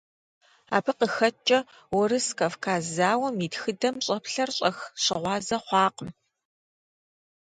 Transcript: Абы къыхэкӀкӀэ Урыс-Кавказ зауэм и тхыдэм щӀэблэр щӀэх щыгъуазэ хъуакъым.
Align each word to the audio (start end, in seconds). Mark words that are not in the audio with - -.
Абы 0.75 0.91
къыхэкӀкӀэ 0.99 1.59
Урыс-Кавказ 1.97 2.83
зауэм 2.95 3.35
и 3.45 3.47
тхыдэм 3.53 3.95
щӀэблэр 4.05 4.49
щӀэх 4.57 4.77
щыгъуазэ 5.03 5.57
хъуакъым. 5.65 6.09